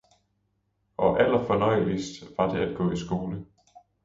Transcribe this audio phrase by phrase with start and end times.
[0.97, 3.45] og allerfornøjeligst var det at gå i skole.